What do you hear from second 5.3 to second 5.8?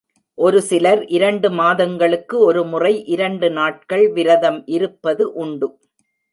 உண்டு.